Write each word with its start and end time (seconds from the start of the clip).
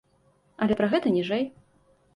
Але 0.65 0.79
пра 0.81 0.87
гэты 0.95 1.15
ніжэй. 1.19 1.47